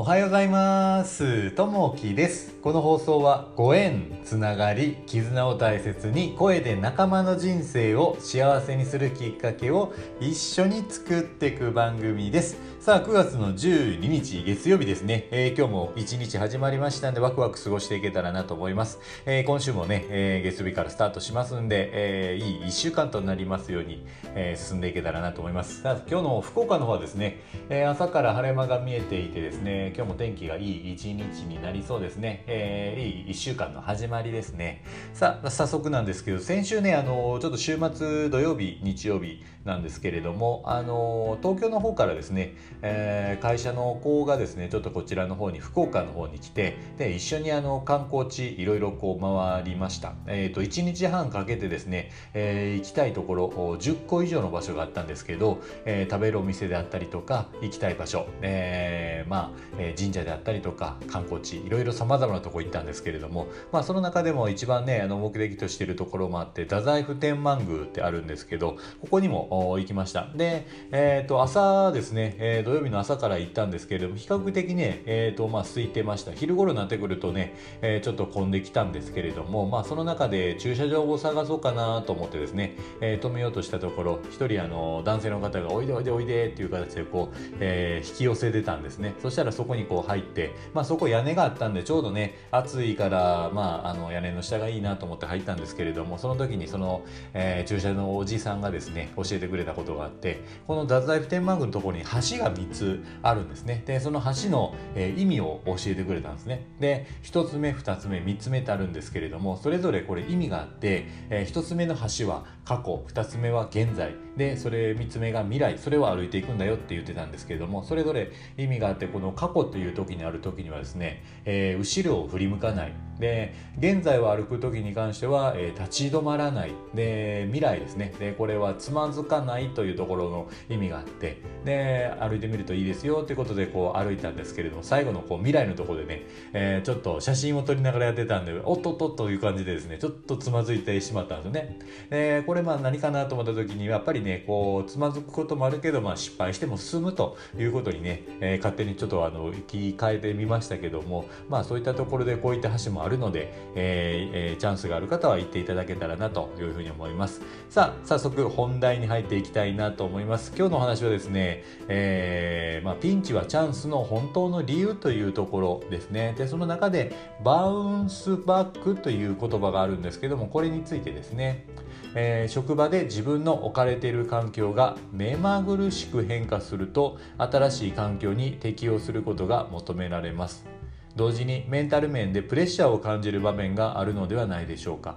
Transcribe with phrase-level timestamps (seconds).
[0.00, 1.50] おはようございます。
[1.50, 2.54] ともきです。
[2.60, 12.56] この放送はご縁つながり絆を大切に声で仲間の人生を幸せにするきっかけを一緒に作っていく番組です。
[12.80, 15.02] さあ9月の12日月曜日です。
[15.02, 24.04] ね、えー、今日も一日始まりましたんでワクワク過ごしていけたらなと思います、えー、今週もね、えー、月曜日からスタートしますんで、えいい1週間となりますように、
[24.34, 25.82] え進んでいけたらなと思います。
[25.82, 34.82] さあ今日の福岡の方はですね、え朝から晴れ間が見えていてですね今日も天気がいい一日になりそうですね、えいい1週間の始まりですね。
[35.12, 70.28] さあ早速なんですけど先週ねあのちょっと週末土曜日日曜日なんですけれどもあの東京の方からですね、えー、会社の子がですねちょっとこちらの方に福岡の方に来てで一緒にあの観光地いろいろこう回りました、えーと、1日半かけてですね、えー、行きたいところ10個以上の場所があったんですけど、えー、食べるお店であったりとか行きたい場所、えー、まあ、え神社であったりとか観光地いろいろさまざまなとこ行ったんですけれども、まあ、その中でも一番ねあの目的としてるところもあって太宰府天満宮ってあるんですけどここにも行きました。
[70.34, 76.32] で、えーと、朝ですね、えー、土曜日の朝から行ったんですけれども比較的ね、えーとまあ、空いてました。
[76.32, 89.14] 昼頃になってくるとね、え、ちょっと混んできたんですけれども、まあ、その中で駐車場を探そうかなと思ってですね、え、止めようとしたところ一人あの男性の方が「おいでおいでおいで」っていう形でこう、え、引き寄せてたんですね。
[89.22, 97.02] そしたらそこにこう入って、まあ、そこ屋根があったんでちょうどね暑いから、まあ、あの屋根の下がいいなと思って入ったんですけれどもその時にその、
[97.34, 103.82] え、駐車のおじさんがですね教えてくれたことがあってこの太宰府天満宮のところに橋が3つあるんですね。
[103.86, 106.66] でその橋の、えー、意味を教えてくれたんですね。
[106.80, 114.14] で1つ目2つ目3つ目ってあるんですけれどもそれぞれこれ意味があって、えー、1つ目の橋は過去2つ目は現在。
[114.36, 115.78] でそれ3つ目が未来。
[115.78, 123.07] それを歩いていくんだよって言ってたんですけれどもそれぞれ意味があってこの過去という時にある時にはですね、えー、後ろを振り向かない。
[123.18, 126.72] で現在を歩く時に関しては、えー、立ち止まらない。
[126.94, 128.14] で未来ですね。
[128.18, 131.42] でこれはつまずかないというところの意味があって。
[131.64, 141.78] で歩いてみるといいですよということでこう歩いたんですけれども最後のこう未来のところでね、えー、ちょっと写真を撮りながらやってたんでおっとっとという感じでですねちょっとつまずいてしまったんですよね。
[142.10, 157.42] でこれまあ何かなと思った時にやっぱりねこうつまずくこともあるけど、まあ、失敗しても進むということにね、えー、勝手にちょっとあの生き換えてみましたけどもまあそういったところでこういった橋もあるるので、えーえー、チャンスがある方は行っていただけたらなというふうに思います。
[157.70, 160.52] さあ早速本題に入っていきたいなと思います。
[160.56, 166.34] 今日のお話はですね、えーまあ、ピンチはチャンスの本当の理由というところですね。
[166.36, 167.12] でその中で
[167.44, 171.66] バウンスバックという言葉があるんですけどもこれについてですね
[172.14, 180.77] えー、職場で自分の置かれている環境が目まぐるしく変化すると新しい環境に適応することが求められます。
[181.18, 185.16] 同時にメンタル面でプレッシャーを感じる場面があるのではないでしょうか。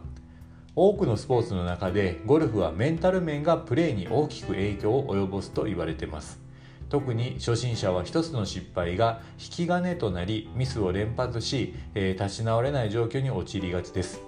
[0.75, 6.41] 多くのスポーツの中でゴルフはメンタル面がプレーに大きく影響を及ぼすと言われています。
[6.89, 14.21] 特に初心者は一つの失敗が引き金となりミスを連発し、えー、立ち直れない状況に陥りがちです。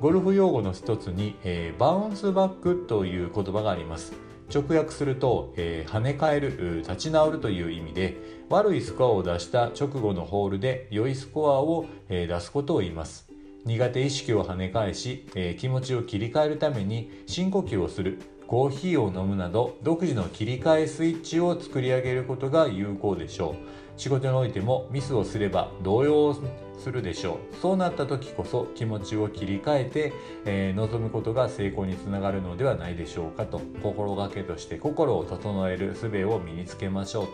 [0.00, 4.25] ゴルフ用語の一つに、えー、バウンスバックという言葉があります。
[4.52, 8.16] 直訳すると、えー、跳ね返る立ち直るという意味で
[8.48, 13.28] 悪いスコアを出した直後のホールで良いスコアを、えー、出すことを言います。
[13.64, 24.00] 苦手意識を跳ね返し、えー、気持ちを切り替えるために深呼吸をするコーヒーを飲むなど独自の切り替えスイッチを作り上げることが有効でしょう。
[24.00, 26.36] 仕事においてもミスをすれば動揺
[26.78, 27.56] するでしょう。
[27.60, 30.12] そうなった時こそ気持ちを切り替えて、
[30.44, 33.60] えー、望むことが成功につながるのではないでしょうかと。
[33.82, 37.28] 心がけとして心を整える術を身につけましょう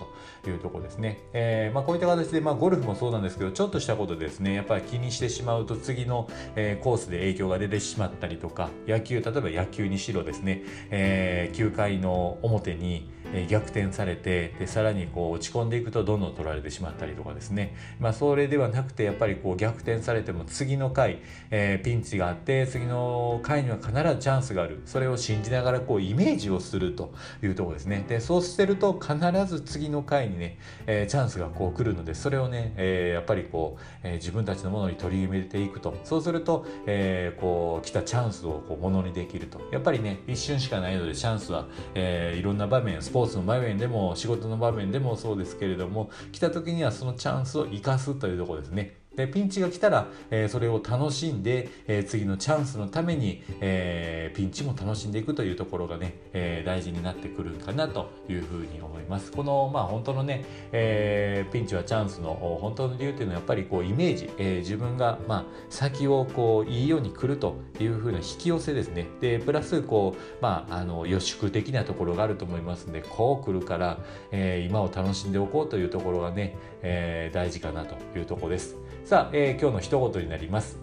[0.44, 13.10] というとこですね、えー、まあ、こういった形で、まあ、ゴルフもそうなんですけどちょっとしたことですねやっぱり気にしてしまうと次の、えー、コースで影響が出てしまったりとか野球例えば野球にしろですね、え9回の表に
[13.48, 21.18] 逆転されてでさらにこう落ち込んでいくとどんどん取られてしまったりとかですね、まあ、それではなくてやっぱりこう逆転されても次の回、
[21.50, 24.82] えー、ピンチがあって次の回には必ずチャンスがある。
[24.86, 27.12] それを信じながらこうイメージをすると
[27.42, 28.04] いうとこですね。
[28.08, 35.94] でそうしてると必ず次の回にね、えー、チャンスがこう来るのでそれをね、えー、やっぱりこう、え自分たちのものに取り入れていくと。
[36.04, 39.60] そうすると、えこう来たチャンスをこうものにできると。
[39.72, 49.01] やっぱりね一瞬しかないのでチャンスは、えいろんな場面スポーツの場面でも仕事の場面でもそうですけれども来た時にはそのチャンスを生かすというとこですね。
[49.16, 59.30] でピンチが来たら、えー、それを楽しんで、えー、次のチャンスのために、えー、ピンチも楽しんでいくというところがね、え大事になってくるかなというふうに思います。
[59.32, 69.06] このまあ本当のね、えピンチはチャンスの本当の理由っていうのはやっぱりこうイメージ、え自分がまあ先をこういいように来るというふうな引き寄せですね。
[69.20, 73.98] でプラスこうまああの予祝的なところがあると思いますんでこう来るから、
[74.30, 78.76] え今を楽しんでおこうというところがね、え大事かなというところです。
[79.04, 80.78] さあ、えー、今日の一言になります。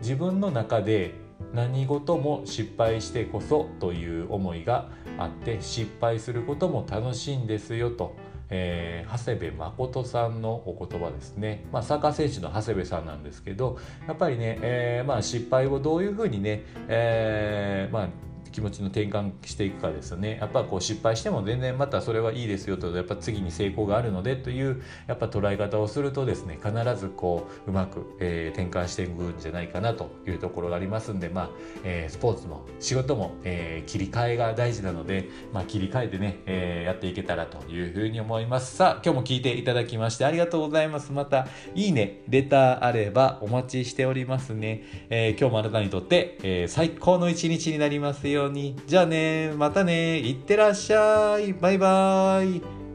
[0.00, 1.14] 自分の中で
[1.52, 8.14] 何事も失敗してこそという思いがあって失敗することも楽しいんですよと、
[8.50, 18.08] えー、長谷部誠さんのお言葉ですね、まあ、サッカー選手の長谷部さんなんですけどやっぱりね、えーまあ、失敗をどういうふうにね、えーまあ
[18.50, 20.38] 気持ちの転換していくかですよね。
[20.40, 22.94] やっぱこう失敗しても全然またそれはいいですよと。
[22.94, 31.50] やっぱ次に成功があるのでというやっぱ捉え方をするとですね必ずこううまく、えー、転換していくんじゃないかなというところがありますんでまあ、
[31.84, 38.76] えー、スポーツも仕事も、えー、切り替えが大事なので、まあ、切り替えてね、え、やっていけたらというふうに思います。
[38.76, 41.12] さあ今日も聞いていただきましてありがとうございます。
[41.12, 48.76] またいいねレターあればお待ちしておりますね、え、今日もあなたにとって、え、最高の一日になりますように。
[48.86, 50.20] じゃあねまたね。
[50.20, 51.54] いってらっしゃい。
[51.54, 52.85] バイバイ。